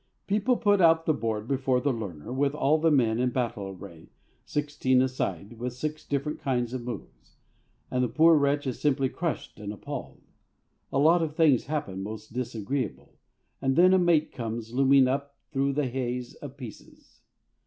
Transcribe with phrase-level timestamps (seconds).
[0.25, 4.09] People put out the board before the learner with all the men in battle array,
[4.47, 7.35] sixteen a side, with six different kinds of moves,
[7.91, 10.23] and the poor wretch is simply crushed and appalled.
[10.91, 13.13] A lot of things happen, mostly disagreeable,
[13.61, 17.21] and then a mate comes looming up through the haze of pieces.